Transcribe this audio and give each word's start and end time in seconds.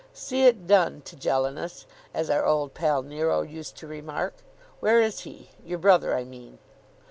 "See 0.15 0.47
it 0.47 0.65
done, 0.65 1.03
Tigellinus, 1.05 1.85
as 2.11 2.31
our 2.31 2.43
old 2.43 2.73
pal 2.73 3.03
Nero 3.03 3.43
used 3.43 3.77
to 3.77 3.85
remark. 3.87 4.33
Where 4.79 4.99
is 4.99 5.19
he? 5.19 5.51
Your 5.63 5.77
brother, 5.77 6.15
I 6.17 6.23
mean." 6.23 6.57